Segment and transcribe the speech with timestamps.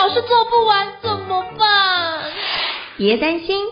[0.00, 2.22] 老是做不完，怎么办？
[2.96, 3.66] 别担心，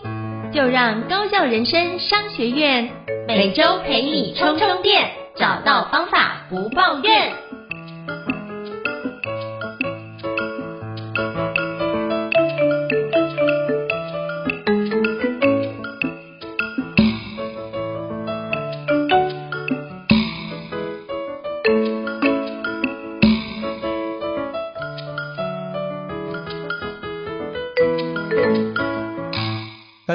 [0.53, 2.87] 就让高校人生商学院
[3.27, 7.33] 每周陪你充充电，找到方法不抱怨。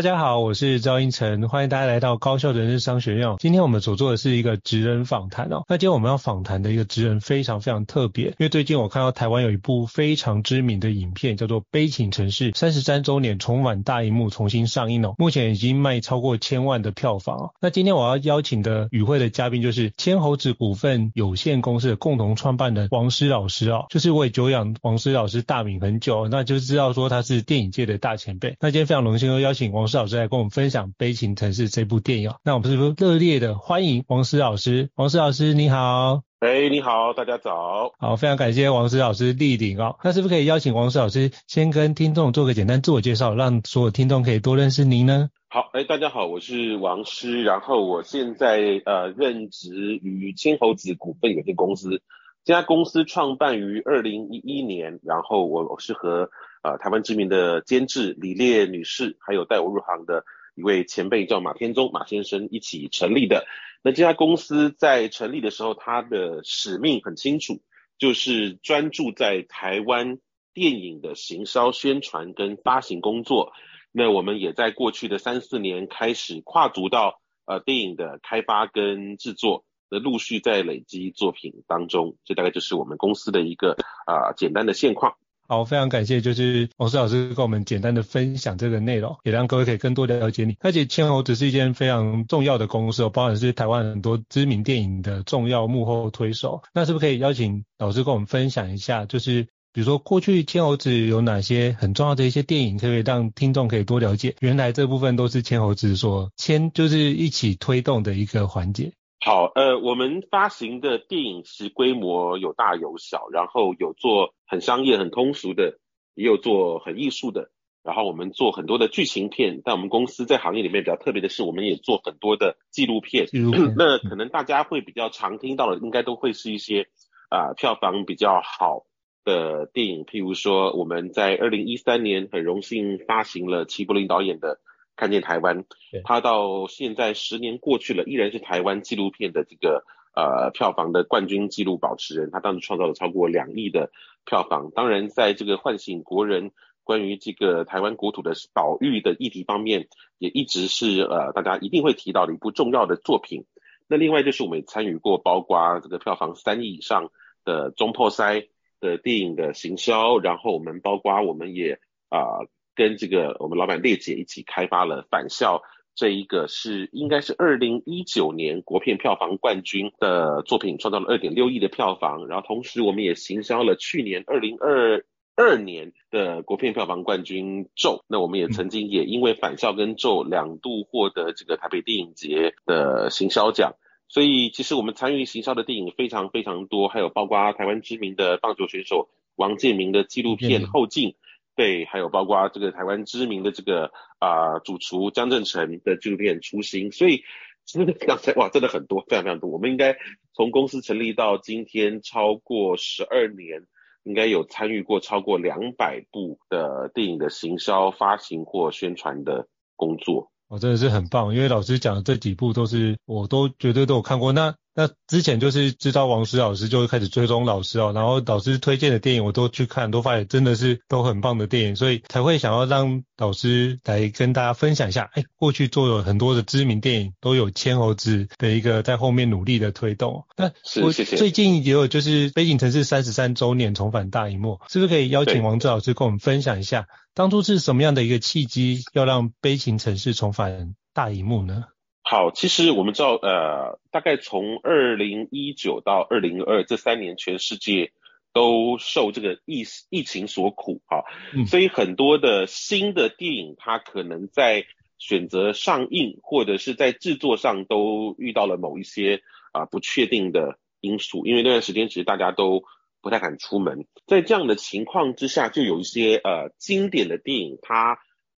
[0.04, 3.36] 大家好，我是赵英成，欢迎大家来到高效人生商学院。
[3.38, 5.64] 今天我们所做的是一个职人访谈哦。
[5.66, 17.54] 那今天我们要访谈的一个职人非常非常特别，因为最近我看到台湾有一部非常知名的影片，叫做《悲情城市》，三十三周年重返大荧幕重新上映哦，目前已经卖超过千万的票房哦。
[17.62, 28.54] 那今天我要邀请的与会的嘉宾就是千猴子股份有限公司的共同创办人王师老师哦，就是我久仰王师老师大名很久，那就知道说他是电影界的大前辈。
[28.60, 29.93] 那今天非常荣幸又邀请王师。
[29.96, 34.90] 老师来跟我们分享《悲情城市》这部电影，那我们是不是热烈的欢迎王石老师？
[34.94, 39.96] 王石老师你好，哎，你好，大家早，好，非常感谢王石老师莅临哦。
[40.02, 45.30] 那是不是可以邀请王石老师先跟听众做个简单自我介绍，让所有听众可以多认识您呢？
[45.48, 52.02] 好，哎，大家好，我是王师，然后我现在呃任职于青猴子股份有限公司，
[52.44, 56.30] 这家公司创办于二零一一年，然后我我是和。
[56.66, 63.46] 呃，台湾知名的监制李烈女士，还有带我入行的一位前辈叫马天宗马先生一起成立的。
[63.82, 67.60] 那这家公司在成立的时候，它的使命很清楚，
[67.98, 70.16] 就是专注在台湾
[70.54, 73.52] 电影的行销、宣传跟发行工作。
[73.92, 82.16] 那我们也在过去的三四年开始跨足到呃电影的开发跟制作，的陆续在累积作品当中。
[82.24, 85.14] 这大概就是我们公司的一个啊、简单的现况。
[85.46, 90.56] 好，非常感谢，就是王狮老师跟我们简单的分享这个内容，也让各位可以更多了解你。
[90.60, 96.62] 而且千猴子是一间非常重要的公司哦，包含是台湾很多知名电影的重要幕后推手。
[96.72, 99.42] 那是不是可以邀请老师跟我们分享一下，就是
[99.74, 108.92] 比如说过去千猴子有哪些很重要的一些电影，可以让听众可以多了解，原来这部分都是千猴子所牵，就是一起推动的一个环节。
[109.24, 115.78] 好，呃，我们发行的电影是规模有大有小，然后有做很商业、很通俗的，
[116.14, 117.50] 也有做很艺术的，
[117.82, 119.62] 然后我们做很多的剧情片。
[119.64, 123.24] 但我们公司在行业里面比较特别的是，我们也做很多的纪录片。
[123.24, 123.74] 纪录片。
[123.78, 126.88] 那可能大家会比较常听到的，应该都会是一些
[127.30, 128.84] 啊、呃、票房比较好
[129.24, 134.60] 的电影，譬如说我们在二零一三年很荣幸发行了齐柏林导演的。
[134.96, 135.64] 看见台湾，
[136.04, 139.84] 他到现在十年过去了，依然是台湾纪录片的这个
[140.14, 142.30] 呃票房的冠军纪录保持人。
[142.30, 143.90] 他当时创造了超过两亿的
[144.24, 144.70] 票房。
[144.72, 146.52] 当然，在这个唤醒国人
[146.84, 149.88] 关于这个台湾国土的保育的议题方面，
[150.18, 153.46] 也一直是呃大家一定会提到的一部重要的作品。
[153.88, 157.10] 那另外就是我们也参与过，包括这个票房三亿以上
[157.44, 158.46] 的中破塞
[158.80, 162.20] 的电影的行销，然后我们包括我们也啊。
[162.20, 165.58] 呃跟这个我们老板烈姐一起开发了《返校》
[165.94, 172.26] 这一个是应该是二零一九年国片票房冠军的作品，创造了二点六亿的票房。
[172.26, 175.04] 然后同时我们也行销了去年二零二
[175.36, 177.98] 二年的国片票房冠军《咒》。
[178.08, 183.74] 那我们也曾经也因为《返校》跟《咒》两度获得这个台北电影节的行销奖。
[184.08, 191.10] 所以其实我们参与行销的电影非常非常多，还有包括台湾知名的棒球选手王建民的纪录片《后劲》。
[191.56, 197.22] 对，还有包括这个台湾知名的这个啊、主厨江振诚的纪录片《初心》，所以
[197.64, 199.50] 真的 刚才哇，真的很多，非常非常多。
[199.50, 199.96] 我们应该
[200.32, 203.66] 从公司成立到今天超过十二年，
[204.02, 210.30] 应该有参与过超过两百部的电影的行销、发行或宣传的工作。
[210.48, 214.32] 哦、真的是很棒，因为老师讲的这几部都是我都绝对都有看过。
[214.32, 225.08] 那那之前就是知道王石老师，就开始追踪老师哦，然后老师推荐的电影我都去看，都发现真的是都很棒的电影，所以才会想要让老师来跟大家分享一下。
[225.14, 230.24] 哎，过去做了很多的知名电影，都有千猴子的一个在后面努力的推动。
[230.36, 230.50] 那
[230.82, 241.64] 我最近也有就是《悲情城市》三十三周年重返大荧幕，是不是可以邀请王志老师跟我们分享一下，当初是什么样的一个契机，要让《悲情城市》重返大荧幕呢？
[242.06, 247.92] 好，其实我们知道，呃，大概从二零一九到二零二这三年，全世界
[248.34, 251.02] 都受这个疫疫情所苦，哈，
[251.34, 254.66] 嗯，所以很多的新的电影，它可能在
[254.98, 259.22] 选择上映或者是在制作上都遇到了某一些
[259.52, 262.64] 啊，呃，不确定的因素，因为那段时间其实大家都
[263.00, 267.92] 不太敢出门，在这样的情况之下，就有一些呃经典的电影，它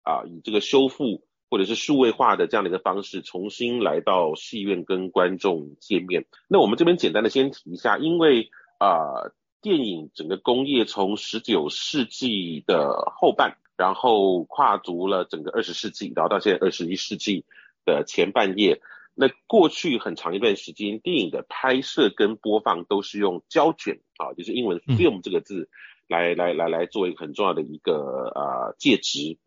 [0.03, 1.25] 啊，呃，以这个修复。
[1.55, 6.25] 或者是数位化的这样的一个方式，重新来到戏院跟观众见面。
[6.49, 17.45] 那我们这边简单的先提一下，因为啊、呃，电影整个工业从十九世纪的后半，然后跨足了整个二十世纪，然后到现在二十一世纪
[17.85, 18.81] 的前半叶。
[19.13, 25.69] 那过去很长一段时间，电影的拍摄跟播放都是用胶卷啊，就是英文 film 这个字
[26.09, 29.37] 来、来、来来做一个很重要的一个啊、呃、介质。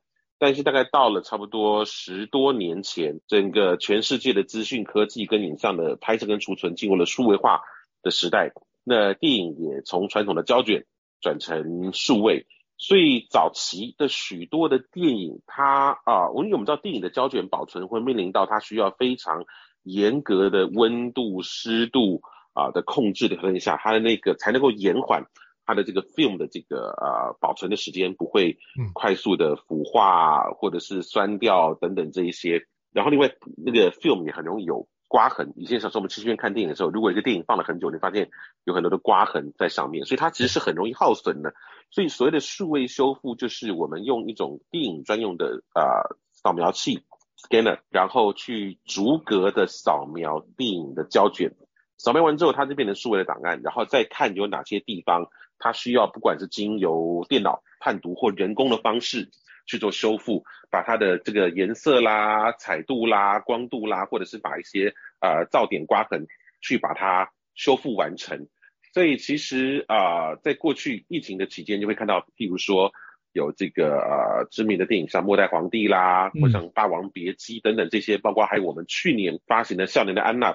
[0.41, 7.63] 但是大概到了差不多十多年前，整个全世界的资讯科技跟影像的拍摄跟储存进入了数位化
[8.03, 8.53] 的时代，
[8.85, 10.87] 那电影也从传统的胶卷
[11.21, 12.47] 转成数位，
[12.77, 19.45] 所以早期的许多的电影，它啊，因为我们知道电影的胶卷保存会面临到它需要非常
[19.83, 25.25] 严格的温度、湿度啊的控制的条件下，它的那个才能够延缓。
[25.69, 28.57] 它的这个 film 的这个呃保存的时间不会
[28.95, 35.53] 快速的腐化或者是酸掉等等这一些，然后另外那个 film 也很容易有刮痕。
[35.57, 38.31] 以前小时候我们去戏院看电影的时候，如果一个电影放了很久，你发现
[38.65, 41.53] 有很多的刮痕在上面，所以它其实是很容易耗损的。
[41.91, 47.05] 所以所谓的数位修复，就是我们用一种电影专用的呃扫描器
[47.37, 51.55] scanner，然后去逐格的扫描电影的胶卷，
[51.99, 55.29] 扫描完之后它就变成数位的档案，然后再看有哪些地方。
[55.59, 59.29] 它需要不管是经由电脑判读或人工的方式
[59.67, 66.27] 去做修复，把它的这个颜色啦、彩度啦、光度啦，或者是把一些呃噪点、刮痕
[66.61, 68.47] 去把它修复完成。
[68.95, 72.93] 所以其实啊、呃，在过去疫情的期间，就会看到，譬如说
[73.33, 80.53] 有这个呃知名的电影像《末代皇帝》啦，或像《霸王别姬》等等这些，包括还有我们去年发行的《少年的安娜》，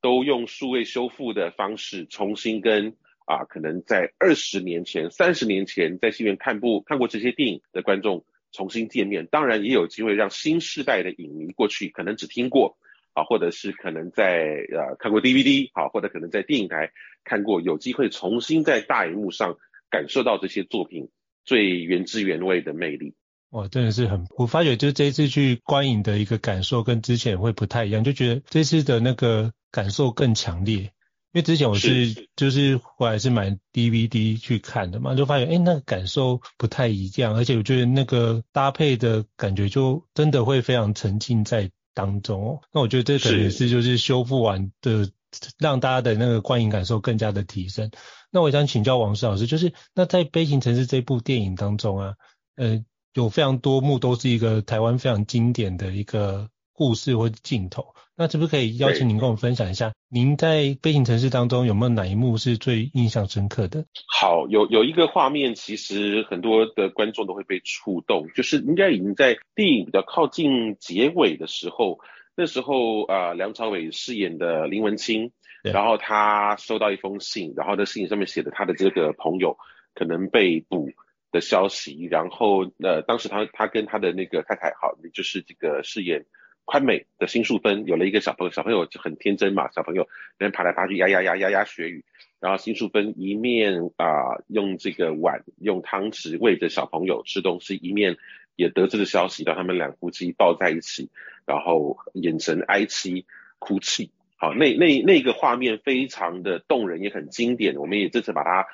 [0.00, 2.96] 都用数位修复的方式重新跟。
[3.24, 12.76] 啊，可能在二十年前、三十年前，在戏院看部看过这些电影的观众重新见面，当然也有机会让新世代的影迷过去可能只听过
[13.12, 16.92] 啊，或者是可能在呃看过 DVD 啊，或者可能在电影台
[17.24, 19.56] 看过，有机会重新在大荧幕上
[19.90, 21.08] 感受到这些作品
[21.44, 23.14] 最原汁原味的魅力。
[23.50, 30.90] 哇，真的是很，我发觉就这次去观影的一个感受跟之前会不太一样，就觉得这次的那个感受更强烈。
[31.34, 42.60] 因为之前我是，是就是后来是买 DVD 去看的嘛，就发现哎，那个感受不太一样，而且我觉得那个搭配的感觉就真的会非常沉浸在当中哦。
[42.72, 45.10] 那我觉得这可能也是就是修复完的，
[45.58, 47.90] 让大家的那个观影感受更加的提升。
[48.30, 52.14] 那我想请教王石老师，就是那在《悲情城市》这部电影当中啊，
[52.54, 57.94] 呃，有非常多幕都是一个台湾非常经典的一个故事或镜头。
[58.16, 63.86] 那是不是可以邀请您跟我们分享一下，您在《飞行城市》当中有没有哪一幕是最印象深刻的？
[64.06, 71.98] 好，有有一个画面，其实很多的观众都会被触动，就是应该已经在电影比较靠近结尾的时候，
[72.36, 75.32] 那时候啊、呃，梁朝伟饰演的林文清，
[75.64, 79.56] 然后他收到一封信，然后在信上面写的他的这个朋友
[79.92, 80.88] 可能被捕
[81.32, 86.26] 的消息，然后呃，当时他他跟他的那个太太，好，就是这个饰演。
[86.64, 90.04] 宽美的辛淑芬有了一个小朋友，小朋友就很天真嘛，小朋友
[90.38, 92.04] 在那爬来爬去，呀呀呀呀呀学语，
[92.40, 98.16] 然后辛淑芬一面啊、用这个碗用汤匙喂着小朋友吃东西，一面
[98.56, 101.10] 也得知了消息，让他们两夫妻抱在一起，
[101.46, 103.26] 然后眼神哀戚
[103.58, 108.66] 哭泣，好，那那那个画面非常的动人，也很经典，我们也这次把它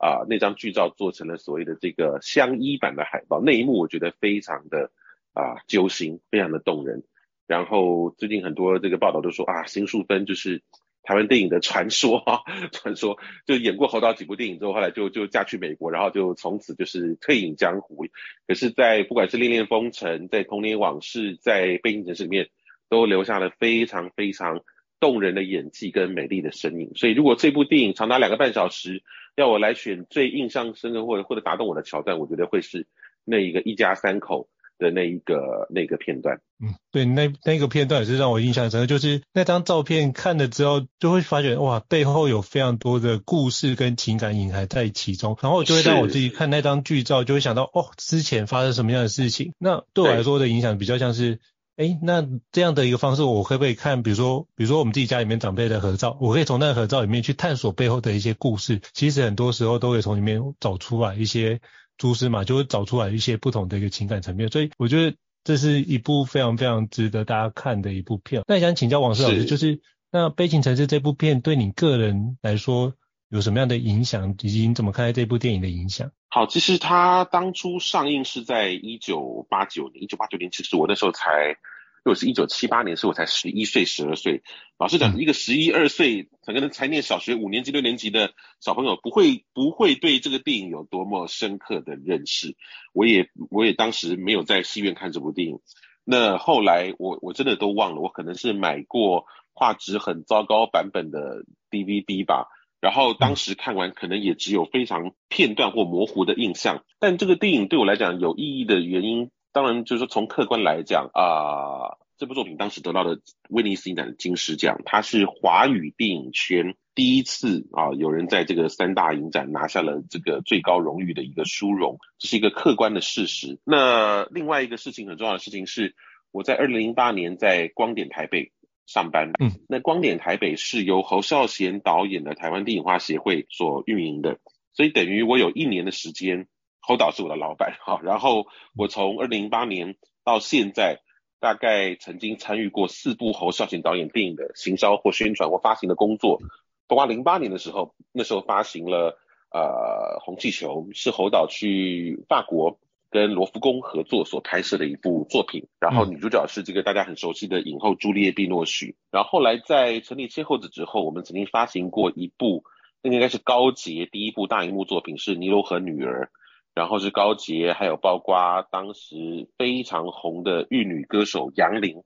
[0.00, 4.92] 啊、那张剧照做成了所谓的这个相依版的海报，那一幕我觉得非常的
[5.32, 7.02] 啊、揪心，非常的动人。
[7.48, 10.62] 然后最近很多这个报道都说啊，新淑芬就是
[11.02, 18.06] 台湾电影的传说哈， 传说就演过侯导几部电影之后，后来就就嫁去美国，然后就从此就是退隐江湖。
[18.46, 22.50] 可是，在不管是《恋恋风尘》、在《童年往事》、在《悲情城市》里面，
[22.90, 24.62] 都留下了非常非常
[25.00, 26.92] 动人的演技跟美丽的身影。
[26.94, 29.02] 所以如果这部电影长达两个半小时，
[29.36, 32.86] 要我来选最印象深刻或者或者打动我的桥段，我觉得会是
[33.24, 36.40] 那一个一家三口的那一个那个片段。
[36.60, 49.52] 嗯，对，那那个片段也是让我印象深刻，就是那张照片看了之后，就会发觉哇，背后有非常多的故事跟情感隐含在其中，然后就会让我自己看那张剧照，就会想到哦，之前发生什么样的事情。
[49.58, 51.40] 那对我来说的影响比较像是。
[51.80, 58.80] 哎，那这样的一个方式，我可不可以看，比如说，比如说我们自己家里面长辈的合照，我可以从那个合照里面去探索背后的一些故事。
[58.94, 61.60] 其实很多时候都会从里面找出来一些
[61.98, 64.48] 蛛丝马，就会找出来一些不同的一个情感层面。
[64.48, 68.42] 所以我觉得这是一部非常非常值得大家看的一部片。
[68.46, 72.94] 那想请教王石老师，就是那《悲情城市》这部片对你个人来说
[73.28, 76.10] 有什么样的影响，以及你怎么看待这部电影的影响？
[76.30, 81.56] 好，其实它当初上映是在一九八九年，一九八九年其实我那时候才，
[82.04, 84.42] 如果是一九七八年，所以我才十一岁、十二岁。
[84.78, 92.56] 老实讲，一个十一二岁，可能才念小学五年级、六年级的小朋友，不会不会对这个电影有多么深刻的认识。
[92.92, 95.58] 我也我也当时没有在戏院看这部电影。
[96.04, 102.46] 那后来我我真的都忘了，我可能是买过画质很糟糕版本的 DVD 吧。
[102.80, 106.84] 然后当时看完，可能也只有非常片段或模糊的印象。
[107.00, 123.58] 但这个电影对我来讲有意义的原因，当然就是说从客观来讲啊、呃，这部作品当时得到的威尼斯影展的金狮奖，它是华语电影圈第一次啊、呃、有人在这个三大影展拿下了这个最高荣誉的一个殊荣，这是一个客观的事实。
[123.64, 125.96] 那另外一个事情很重要的事情是，
[126.30, 128.52] 我在二零零八年在光点台北。
[128.90, 134.38] 上班，嗯，那光点台北是由侯孝贤导演的台湾电影化协会所运营的，
[134.72, 136.48] 所以等于我有一年的时间，
[136.88, 141.02] 侯导是我的老板，哈，然后我从二零零八年到现在，
[141.38, 146.40] 大概曾经参与过四部侯孝贤导演电影的行销或宣传或发行的工作，
[146.86, 149.18] 包括零八年的时候，那时候发行了
[149.52, 152.78] 呃红气球，是侯导去法国。
[153.10, 158.96] 跟罗浮宫合作所拍摄的一部作品，然后女主角是这个大家很熟悉的影后朱丽叶·碧诺许。
[159.10, 162.64] 然后后来在成立千后子之后，我们曾经发行过一部，
[163.00, 166.26] 那个应该是高捷第一部大荧幕作品，是《尼罗河女儿》，
[166.74, 172.02] 然后是高捷，还有包括当时非常红的玉女歌手杨林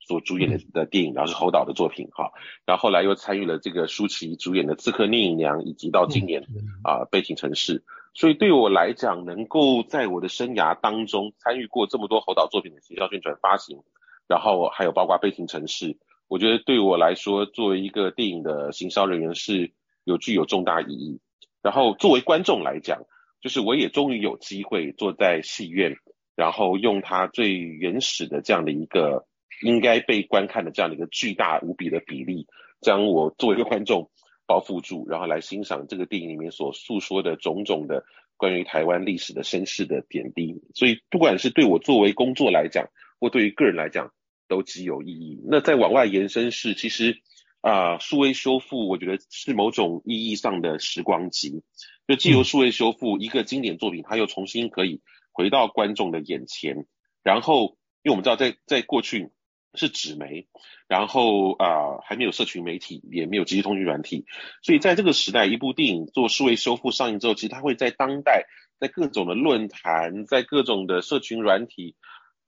[0.00, 2.32] 所主演的的电影，然后是侯导的作品哈。
[2.66, 6.42] 然后后来又参与了这个舒淇主演的《刺客聂隐娘》，以及到今年
[6.82, 7.80] 啊《悲情城市》。
[8.14, 13.82] 所以对我来讲，能够在我的生涯当中参与过这么多侯导作品的行销宣传发行，
[14.28, 15.94] 然后还有包括《悲情城市》，
[16.28, 19.72] 我觉得对我来说，作为一个电影的行销人员是
[20.04, 21.20] 有具有重大意义。
[21.60, 23.02] 然后作为观众来讲，
[23.44, 25.98] 就是我也终于有机会坐在戏院，
[26.34, 29.26] 然后用它最原始的这样的一个
[29.62, 32.46] 应该被观看的这样的一个巨大无比的比例，
[32.80, 34.10] 将我作为一个观众。
[34.46, 38.04] 包覆住，然后来欣赏这个电影里面所诉说的种种的
[38.36, 40.60] 关于台湾历史的身世的点滴。
[40.74, 44.12] 所以，不管是对我作为工作来讲，或对于个人来讲，
[44.46, 45.40] 都极有意义。
[45.48, 47.22] 那再往外延伸是，其实
[47.62, 51.62] 啊、呃，数位修复，我觉得是某种意义上的时光机。
[52.06, 55.00] 就既有数位修复一个经典作品，它又重新可以
[55.32, 56.86] 回到观众的眼前。
[57.22, 59.30] 然后，因为我们知道在，在在过去。
[59.76, 60.46] 是纸媒，
[60.86, 64.24] 然后啊、呃、还没有社群媒体，也没有即时通讯软体，
[64.62, 68.46] 所以在这个时代，一部电影做数位修复上映之后，其实它会在当代，
[68.78, 71.96] 在各种的论坛，在各种的社群软体，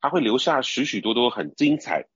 [0.00, 2.06] 它会留下许许多多很精彩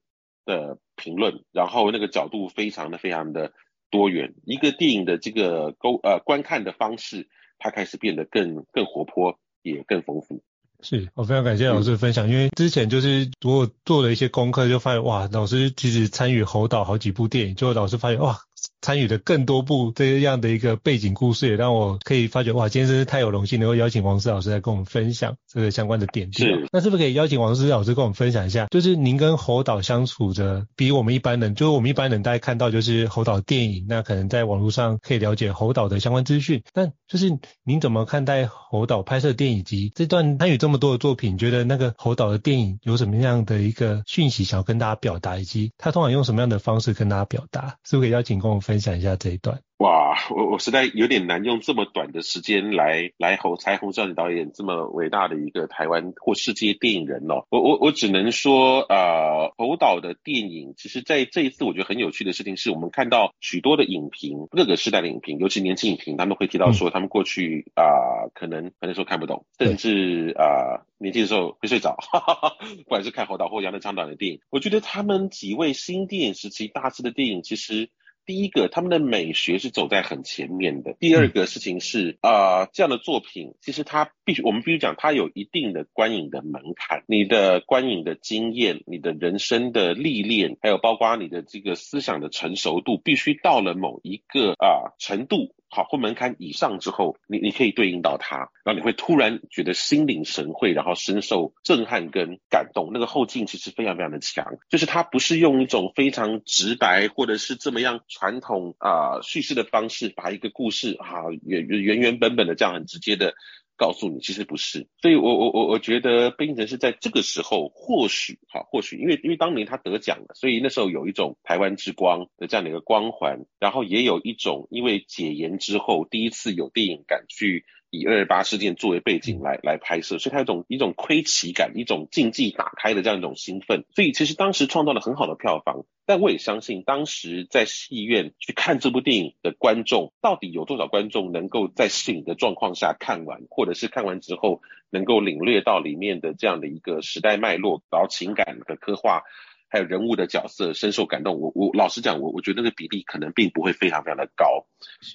[0.45, 3.53] 的评论，然后那个角度非常的非常的
[3.91, 7.29] 多元，一个电影的这个沟呃观看的方式，
[7.59, 10.43] 它开始变得更更活泼，也更丰富。
[10.83, 18.39] 是，我非常感谢老师的分享，因为之前就是如果做了一些功课，就发现哇，老师其实参与侯导好几部电影，就老师发现哇。
[18.81, 26.45] 参与的更多部这样的一个背景故事，也让我可以发觉哇，今天真是太有荣幸能够邀请王思老师来跟我们分享这个相关的点滴。
[26.45, 47.77] 是，那是不是可以邀请王思老师跟我们分享一下，就是您跟侯导相处着，比我们一般人，就是我们一般人大概看到就是侯导电影，那可能在网络上可以了解侯导的相关资讯，但就是您怎么看待侯导拍摄电影及这段参与这么多的作品，觉得那个侯导的电影有什么样的一个讯息想要跟大家表达，以及他通常用什么样的方式跟大家表达？
[47.85, 49.61] 是不是可以邀请跟我们分分享一下这一段。
[49.79, 57.47] 哇，我我实在有点难用这么短的时间来来吼猜洪少年导演这么伟大的一个台湾或世界电影人哦。
[57.49, 67.89] 我我我只能说，呃，侯导的电影，其实在这一次我觉得很有趣的事情是，我们看到许多的影评，各个时代的影评，尤其年轻影评，他们会提到说，他们过去啊、嗯
[68.25, 77.89] 呃，可能可能说看不懂，甚至啊、呃、年轻的时候会睡着， 哈哈哈，不管是看侯导或杨德昌导演的电影，我觉得他们几位新电影时期大师的电影，其实。
[78.31, 80.95] 第一个，他们的美学是走在很前面的。
[81.01, 87.03] 第二个事情是，啊、这样的作品其实它必须，我们必须讲，它有一定的观影的门槛。
[87.09, 95.53] 你的观影的经验，你的人生的历练，还有包括你的这个思想的成熟度，必须到了某一个啊、程度。
[95.71, 102.91] 好，或门槛以上之后，你你可以对应到它，然后你会突然觉得心领神会，然后深受震撼跟感动。
[102.93, 113.35] 那个后劲其实非常非常的强，就是它不是用一种非常直白或者是这么样传统啊、叙事的方式，把一个故事啊原原原本本的这样很直接的。
[113.81, 135.85] 告诉你，其实不是，所以我我我我觉得冰城是在这个时候或许哈，或许因为因为当年他得奖了，所以那时候有一种台湾之光的这样的一个光环，然后也有一种因为解严之后第一次有电影敢去以二二八事件作为背景来来拍摄，所以它有一种一种窥奇感，一种禁忌打开的这样一种兴奋，所以其实当时创造了很好的票房。
[136.07, 149.23] 但我也相信，当时在戏院去看这部电影的观众，到底有多少观众能够在适应的状况下看完，或者是看完之后能够领略到里面的这样的一个时代脉络，然后情感的刻画。
[149.71, 154.67] 还有人物的角色深受感动，我我老实讲，我我觉得那个比例可能并不会非常非常的高，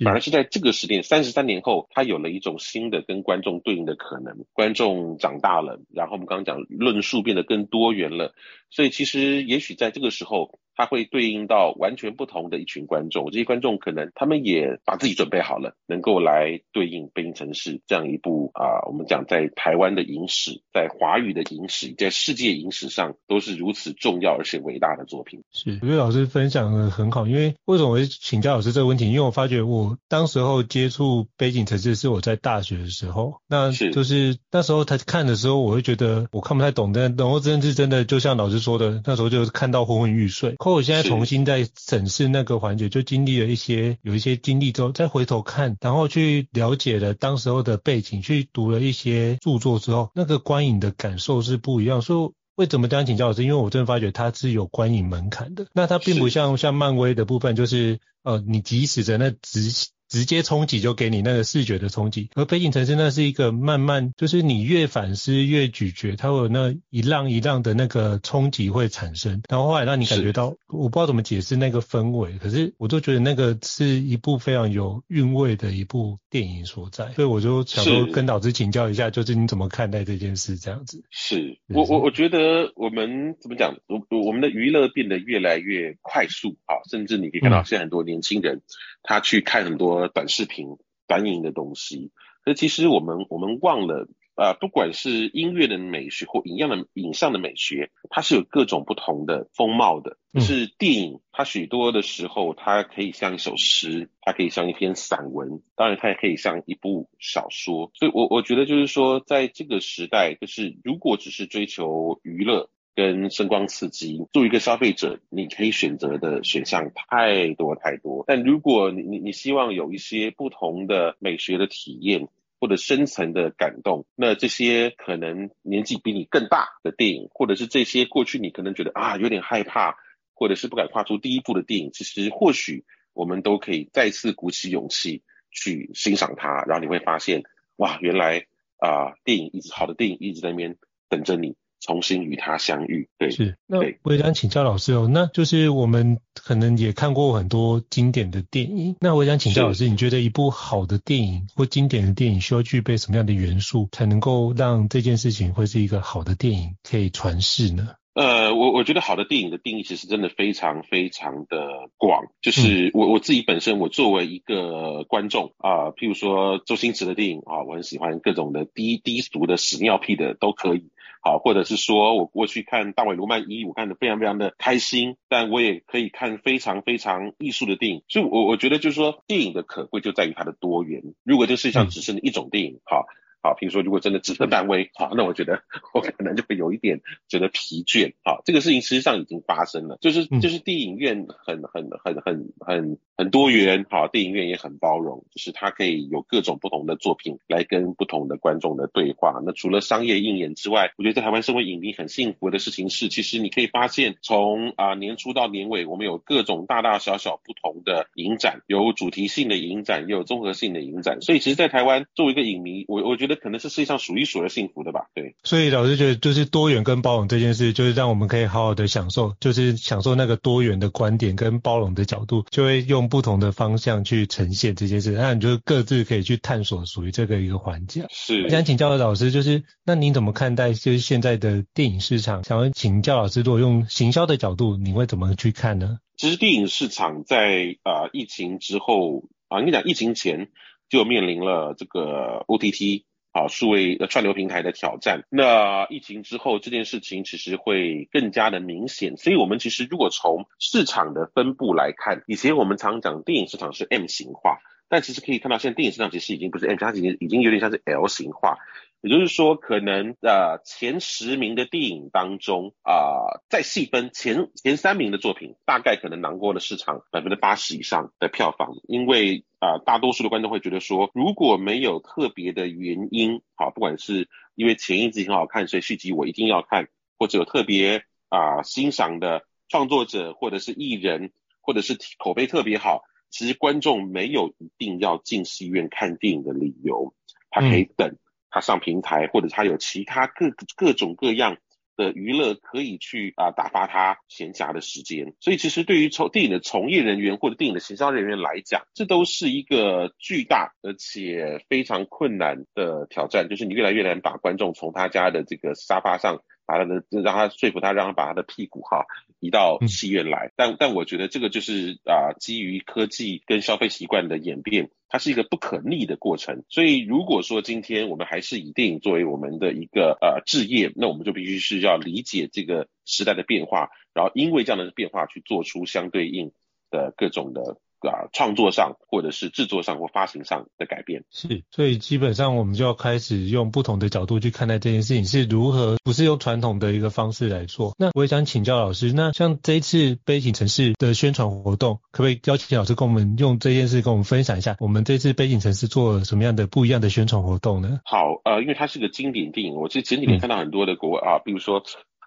[0.03, 8.33] 反而是在这个时点三十三年后，他有了一种新的跟观众对应的可能，观众长大了，然后我们刚刚讲论述变得更多元了，
[8.69, 10.57] 所以其实也许在这个时候。
[10.75, 25.43] 他会对应到完全不同的一群观众，这些观众可能他们也把自己准备好了，能够来对应《悲情城市》这样一部啊、呃，我们讲在台湾的影史，在华语的影史，在世界影史上都是如此重要而且伟大的作品。
[25.51, 29.07] 是，我觉得老师分享的很好，因为为什么我会请教老师这个问题？
[29.07, 40.55] 因为我发觉我当时候接触《悲情城市》是我在大学的时候，那就是那时候他看的时候，我会觉得我看不太懂，但然后真的是真的，就像老师说的，那时候就看到昏昏欲睡。
[40.65, 52.01] 可我现在重新在审视那个环节，就经历了一些有一些经历之后，再回头看，然后去了解了当时候的背景，去读了一些著作之后，那个观影的感受是不一样。
[52.01, 53.43] 所以为什么这样请教老师？
[53.43, 59.69] 因为我真的发觉它是有观影门槛的，那它并不像像漫威的部分，就是呃你即使在那直。
[60.15, 81.03] 直接冲击就给你那个视觉的冲击，而背景城市那是一个慢慢，就是你越反思越咀嚼，它会有那一浪一浪的那个冲击会产生，然后后来让你感觉到，我不知道怎么解释那个氛围，可是我都觉得那个是一部非常有韵味的一部电影所在，所以我就想说跟老师请教一下，就是你怎么看待这件事这样子？
[81.11, 88.55] 是我我我觉得我们怎么讲，我我们的娱乐变得越来越快速啊，甚至你可以看到现在很多年轻人。
[88.55, 88.61] 嗯
[89.07, 92.11] 他去看很多短视频、短影的东西，
[92.43, 100.17] 可是其实我们我们忘了啊、呃，不管是音乐的美学或影像的影像的美学，它是有各种不同的风貌的。
[100.33, 107.91] 就是电影，它许多的时候，它可以像一首诗，它可以像一篇散文，当然它也可以像一部小说。
[107.93, 112.69] 所以我我觉得就是说，在这个时代，就是如果只是追求娱乐。
[112.95, 118.23] 跟声光刺激，作为一个消费者，你可以选择的选项太多太多。
[118.25, 129.97] 但如果你你你希望有一些不同的美学的体验或者深层的感动，那这些可能年纪比你更大的电影，或者是这些过去你可能觉得啊有点害怕，
[130.33, 137.43] 或者是不敢跨出第一步的电影，其实或许我们都可以再次鼓起勇气去欣赏它，然后你会发现
[137.75, 138.45] 哇，原来
[138.77, 140.77] 啊、电影一直好的电影一直在那边
[141.09, 141.57] 等着你。
[141.85, 143.57] 重新与他相遇，对，是。
[143.67, 157.89] 那我也想请教老师哦，那就是我们可能也看过很多经典的电影，那我也想请教老师，你觉得一部好的电影或经典的电影需要具备什么样的元素，才能够让这件事情会是一个好的电影可以传世呢？
[158.15, 170.91] 呃，我我觉得好的电影的定义其实真的非常非常的广，就是我我自己本身，我作为一个观众啊、呃，譬如说周星驰的电影啊，我很喜欢各种的低低俗的屎尿屁的都可以。
[171.25, 181.01] 好，或者是说我过去看大卫·卢曼一，我看得非常非常的开心，但我也可以看非常非常艺术的电影，所以我我觉得就是说电影的可贵就在于它的多元。
[181.23, 183.07] 如果这世界上只剩一种电影，好，
[183.45, 185.61] 好，比如说如果真的只剩漫威，好，那我觉得
[185.93, 188.13] 我可能就会有一点觉得疲倦。
[188.23, 199.39] 好，这个事情实际上已经发生了，就是就是电影院很很很很很很多元，好，电影院也很包容，就是它可以有各种不同的作品来跟不同的观众的对话。
[199.45, 211.21] 那除了商业应演之外，我觉得在台湾身为影迷很幸福的事情是，其实你可以发现从啊、呃、年初到年尾，我们有各种大大小小不同的影展，有主题性的影展，也有综合性的影展。
[211.21, 215.07] 所以其实，在台湾作为一个影迷，我我觉得可能是世界上数一数二幸福的吧。
[215.13, 225.11] 对，所以老师觉得就是多元跟包容这件事，就是让我们可以好好的享受，就是享受那个多元的观点跟包容的角度，就会用不同的方向去呈现这件事。
[225.11, 228.05] 那你就各自可以去探索属于这个一个环节。
[228.09, 232.43] 是，我想请教的老师，就是那您怎么看待就是现在的电影市场？
[232.43, 235.99] 想要请教老师，如果用行销的角度，你会怎么去看呢？
[236.17, 240.49] 其实电影市场在啊、呃、疫情之后啊，你讲疫情前
[240.87, 243.03] 就面临了这个 OTT
[243.35, 245.25] 啊数位串流平台的挑战。
[245.29, 249.17] 那疫情之后这件事情其实会更加的明显。
[249.17, 258.57] 所以我们其实如果从市场的分布来看，以前我们常讲电影市场是 M 型化，但其实可以看到现在电影市场其实已经不是 M，它已经已经有点像是 L 型化。
[259.01, 268.73] 也就是说，可能呃前十名的电影当中啊、再细分前前三名的作品，大概可能囊括了市场百分之八十以上的票房。
[268.87, 276.87] 因为啊、大多数的观众会觉得说，如果没有特别的原因，好，不管是因为前一集很好看，所以续集我一定要看，
[277.19, 283.03] 或者有特别啊、欣赏的创作者或者是艺人，或者是口碑特别好，
[283.35, 287.13] 其实观众没有一定要进戏院看电影的理由，
[287.51, 288.07] 他可以等。
[288.07, 288.19] 嗯
[288.55, 290.45] 他上平台，或者他有其他各
[290.77, 291.57] 各种各样
[291.97, 306.41] 的娱乐可以去啊打发他闲暇的时间，所以其实对于从电影的从业人员或者电影的行销人员来讲，这都是一个巨大而且非常困难的挑战，就是你越来越难把观众从他家的这个沙发上。
[306.65, 309.05] 把他的让他说服他，让他把他的屁股哈
[309.39, 310.51] 移到戏院来。
[310.55, 316.63] 但但我觉得这个就是啊，基于科技跟消费习惯的演变，它是一个不可逆的过程。
[316.69, 326.51] 所以如果说今天我们还是以电影作为我们的一个呃置业，那我们就必须是要理解这个时代的变化，然后因为这样的变化去做出相对应
[326.89, 327.77] 的各种的。
[328.09, 337.93] 啊，创作上或者是制作上或发行上的改变是，所以基本上我们就要开始用不同的角度去看待这件事情是如何，不是用传统的一个方式来做。
[337.97, 347.99] 那我也想请教老师，那像这一次悲情城市的宣传活动，可不可以邀请老师跟我们用这件事跟我们分享一下，我们这次悲情城市做了什么样的不一样的宣传活动呢？
[348.05, 351.83] 好，呃，因为它是个经典电影，我其实前几年看到很多的国、嗯、啊，比如说。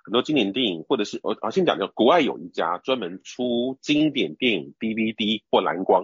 [0.08, 6.02] 很多经典电影，或者是我我先讲讲，国外有一家专门出经典电影 DVD 或蓝光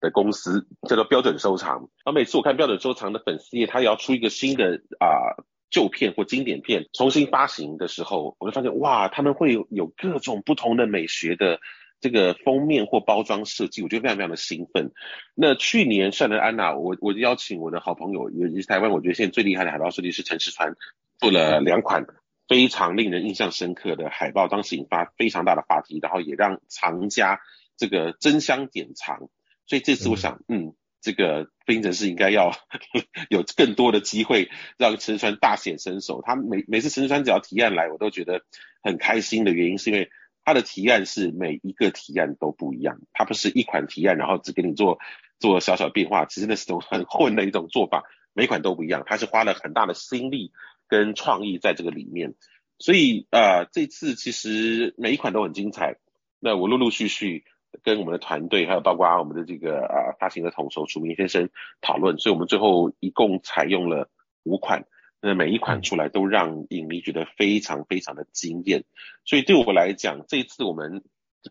[0.00, 1.76] 的公司，叫做标准收藏。
[1.76, 5.38] 然后每次我看标准收藏的粉丝页，他要出一个新的啊
[5.70, 11.60] 旧片或经典片重新发行的时候，我就发现哇，他们会有各种不同的美学的
[12.00, 14.90] 这个封面或包装设计，我觉得非常非常的兴奋。
[15.36, 20.74] 那去年《善德安娜》，我我邀请我的好朋友，也是台湾我觉得现在最厉害的海报设计师陈世川，
[21.20, 22.04] 做了两款。
[22.46, 27.40] 非常令人印象深刻的海报，当时引发非常大的话题，然后也让藏家
[27.76, 29.30] 这个争相典藏。
[29.66, 32.52] 所以这次我想，嗯，嗯，这个飞行城市应该要
[33.30, 36.22] 有更多的机会让陈川大显身手。
[36.22, 38.42] 他每每次陈川只要提案来，我都觉得
[38.82, 40.10] 很开心的原因，是因为
[40.44, 44.98] 他的提案是每一个提案都不一样，他不是一款提案然后只给你做
[45.38, 48.04] 做小小变化，其实那是种很混的一种做法，
[48.34, 49.02] 每款都不一样。
[49.06, 50.52] 他是花了很大的心力。
[50.94, 52.34] 跟创意在这个里面，
[52.78, 55.96] 所以呃，这次其实每一款都很精彩。
[56.38, 57.42] 那我陆陆续续
[57.82, 64.08] 跟我们的团队，还有包括我们的这个呃发行的统筹楚明先生讨论，所以我们最后一共采用了
[64.44, 64.84] 五款。
[65.20, 68.84] 那每一款出来都让影迷觉得非常非常的惊艳。
[69.24, 71.02] 所以对我来讲，这一次我们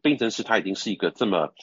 [0.01, 1.53] 冰城市它已经是一个这么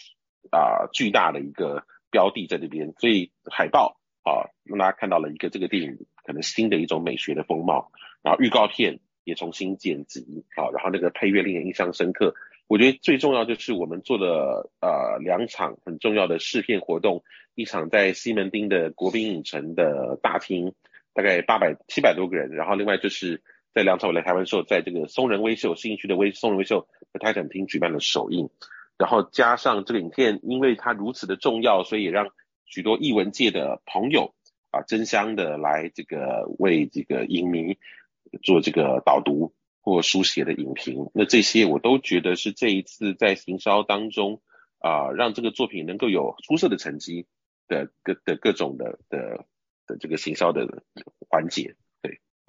[0.51, 5.99] 啊、巨大的一个标的在这边，所以海报啊让大家看到了一个这个电影。
[6.23, 7.91] 可能新的一种美学的风貌，
[8.23, 12.35] 然后预告片也重新剪辑，好，然后那个配乐令人印象深刻。
[12.69, 17.25] 我觉得最重要就是我们做了呃两场很重要的试片活动，
[17.57, 20.75] 一场在西门町的国宾影城的大厅，
[21.15, 23.43] 大概八百七百多个人，然后另外就是
[23.75, 28.51] 在两场我来台湾时候，在这个松仁威秀信义区的威松仁威秀的泰坦厅举办了首映，
[28.99, 32.29] 然后加上这个影片，因为它如此的重要，所以也让
[32.71, 34.35] 许多艺文界的朋友。
[34.73, 37.77] 啊，争相的来这个为这个影迷
[38.45, 44.41] 做这个导读或书写的影评，那这些我都觉得是这一次在行销当中
[44.79, 47.27] 啊，让这个作品能够有出色的成绩
[47.67, 49.45] 的各的各种的的
[49.89, 50.85] 的这个行销的
[51.29, 51.75] 环节。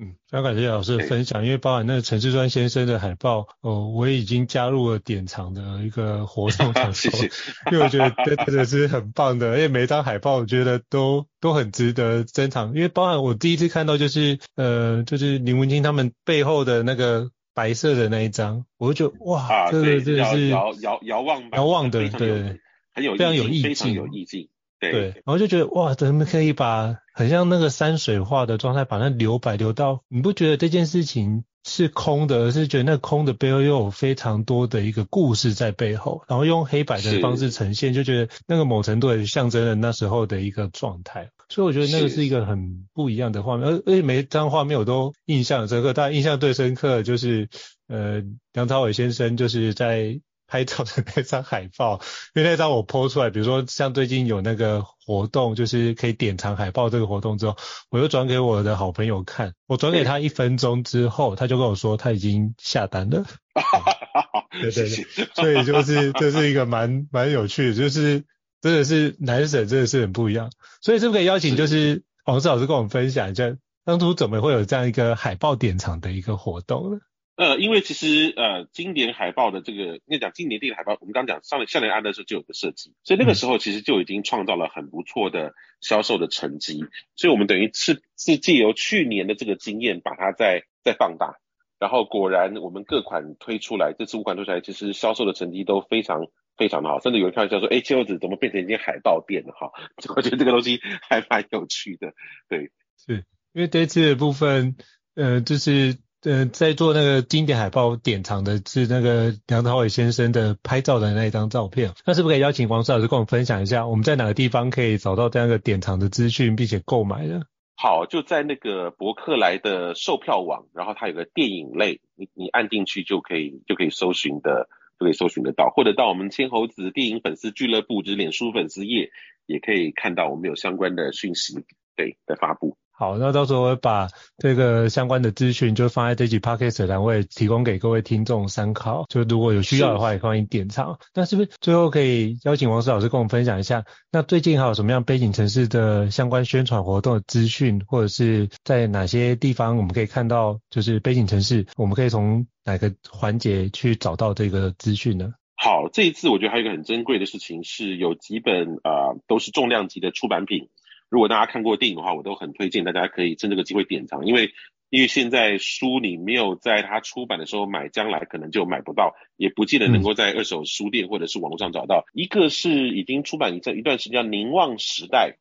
[0.04, 7.32] 嗯，非常感谢老师的分享，因为包含那个陈志专先生的海报，哦，我也已经加入了典藏的一个活动 场所，谢谢，
[7.72, 8.10] 因为我觉得
[8.46, 22.60] 真的是很棒的，而且每一张海报我觉得都都很值得珍藏，因为包含我第一次看到就是呃就是林文清他们背后的那个白色的那一张，我就觉得哇，啊、这个真的是遥遥遥望遥望的，对，
[22.92, 24.50] 很有非常有意境，非常有意境。
[24.80, 47.50] 对，对，然后就觉得哇，怎么可以把很像那个山水画的状态，把那留白留到，你不觉得这件事情是空的，而是觉得那空的背后又有非常多的一个故事在背后，然后用黑白的方式呈现，就觉得那个某程度也象征了那时候的一个状态，所以我觉得那个是一个很不一样的画面，而而且每一张画面我都印象深刻，但印象最深刻的就是
[47.88, 50.20] 呃梁朝伟先生就是在。
[50.52, 52.02] 拍照的那张海报，
[52.36, 57.56] 因为那张我 po 出来，比如说像最近有那个活动，就是可以典藏海报这个活动之后，
[57.90, 63.24] 我又转给我的好朋友看，我转给他一分钟之后，他就跟我说他已经下单了。
[64.52, 68.26] 对对对，所以就是这是一个蛮蛮有趣的，就是
[68.60, 77.00] 真的是南省真的是很不一样，所以是不是可以邀请就是黄志老师跟我们分享一下，当初怎么会有这样一个海报典藏的一个活动呢？
[77.42, 91.40] 呃，因为其实呃，经典海报的这个，应该讲经典电影海报，我们刚刚讲上年少年安的时候就有个设计，所以那个时候其实就已经创造了很不错的销售的成绩，所以我们等于是是借由去年的这个经验，把它再再放大，
[91.80, 96.28] 然后果然我们各款推出来，这次五款推出来，其实销售的成绩都非常
[96.58, 99.72] 非常的好，甚至有人开玩笑说，哎，千鹤子怎么变成一间海报店了哈？
[100.16, 102.14] 我觉得这个东西还蛮有趣的，
[102.48, 102.70] 对，
[103.04, 104.76] 是因为这次的部分，
[105.16, 105.98] 呃，就是。
[106.24, 117.42] 呃，在做那个经典海报典藏的是那个梁朝伟先生的拍照的那一张照片，那是不是可以邀请黄老师跟我们分享一下，我们在哪个地方可以找到这样一个典藏的资讯，并且购买呢？
[117.76, 129.10] 好，就在那个博客来的售票网，然后它有个电影类，你你按进去就可以就可以搜寻的，就可以搜寻得到，或者到我们千猴子电影粉丝俱乐部之脸书粉丝页，
[129.48, 132.78] 也可以看到我们有相关的讯息，对的发布。
[133.02, 139.06] 好，那到时候我会把这个相关的资讯就放在这集 podcast 栏位，提供给各位听众参考。
[139.10, 141.00] 就如果有需要的话，也欢迎点藏。
[141.16, 143.86] 那是不是最后可以邀请王石老师跟我们分享一下？
[144.12, 150.60] 那最近还有什么样背景城市的相关宣传活动的资讯，或者是在哪些地方我们可以看到？
[150.70, 155.34] 就是背景城市，我们可以从哪个环节去找到这个资讯呢？
[155.56, 160.70] 好，这一次我觉得还有一个很珍贵的事情，是有几本啊、呃、都是重量级的出版品。
[161.12, 164.54] 如果大家看过电影的话，我都很推荐大家可以趁这个机会典藏，因为
[164.90, 172.06] 因为现在书你没有在它出版的时候买，将来可能就买不到，也不见得能够在二手书店或者是网络上找到。
[172.14, 175.36] 嗯、一个是已经出版一阵一段时间叫《凝望时代》，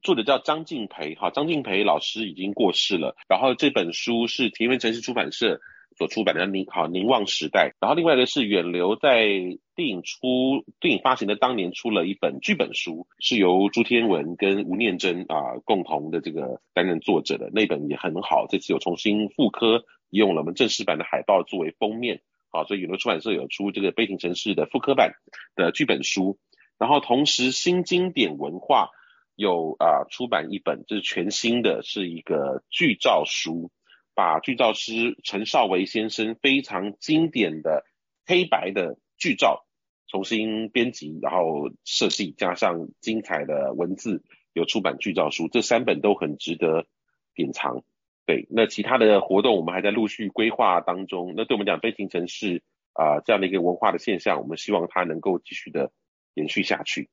[0.00, 3.16] 作者叫张敬培，哈，张敬培老师已经过世了。
[3.28, 5.60] 然后这本书是田园城市出版社
[5.96, 9.26] 所出版的凝好凝望时代，然后另外一个是远流在
[9.74, 25.12] 电影出电影发行的当年出了一本剧本书，是由朱天文跟吴念真啊、共同的这个担任作者的那本也很好，这次有重新复刻，用了我们正式版的海报作为封面，好，所以远流出版社有出这个悲情城市的复刻版
[25.54, 26.38] 的剧本书，
[26.78, 28.90] 然后同时新经典文化
[29.34, 33.70] 有啊、出版一本，这、就是全新的，是一个剧照书。
[34.16, 37.84] 把剧照师陈少维先生非常经典的
[38.24, 39.66] 黑白的剧照
[40.08, 44.24] 重新编辑，然后设计加上精彩的文字，
[44.54, 46.86] 有出版剧照书，这三本都很值得
[47.34, 47.84] 典藏。
[48.24, 51.34] 对，那其他的活动我们还在陆续规划当中。
[51.36, 52.62] 那对我们讲，飞行城市
[52.94, 55.92] 啊、这样的一个文化的现象，我们希望它能够继续的
[56.32, 57.10] 延续下去。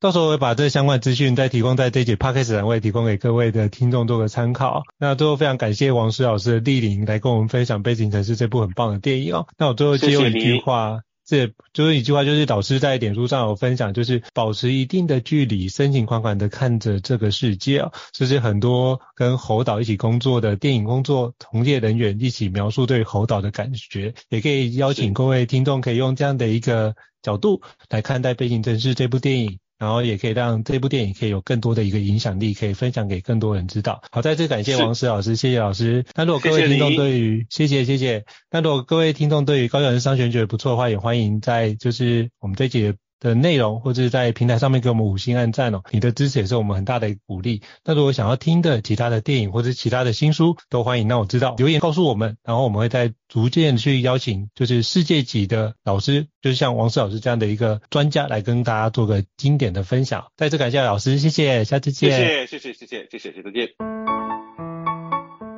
[0.00, 0.04] 对。
[0.04, 4.82] 到时候我会把这相关资讯再提供在这节 podcast 栏位，提供给各位的听众做个参考。
[4.98, 9.46] 那最后非常感谢王石老师的莅临来跟我们分享《背景城市》这部很棒的电影哦。
[9.56, 17.92] 那我最后借用一句话，谢谢这最后一句话就是导师在点书上有分享，就是保持一定的距离，深情款款的看着这个世界哦。
[18.12, 29.58] 这是很多跟侯导一起工作的电影工作从业人员一起描述对侯导的感觉，也可以邀请各位听众可以用这样的一个角度来看待《背景城市》这部电影。
[29.78, 34.02] 然后也可以让这部电影可以有更多的一个影响力，可以分享给更多人知道。
[34.10, 36.04] 好，再次感谢王石老师，谢谢老师。
[36.14, 47.62] 那如果各位听众对于谢谢谢谢，那如果各位听众对于高效人生商学院觉得不错的话，也欢迎在就是我们这一集的内容，或者是在平台上面给我们五星按赞哦，你的支持也是我们很大的一个鼓励。
[47.84, 60.26] 那如果想要听的其他的电影或者其他的新书，都欢迎让我知道，留言告诉我们，然后我们会再逐渐去邀请，就是世界级的老师，就是像王石老师这样的一个专家来跟大家做个经典的分享。
[60.36, 62.10] 再次感谢老师，谢谢，下次见。
[62.10, 63.68] 谢谢，谢谢，谢谢，谢谢，谢谢，再见。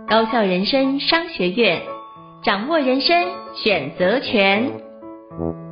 [0.08, 1.82] 高校人生商学院，
[2.44, 3.08] 掌握人生
[3.62, 5.65] 选择权。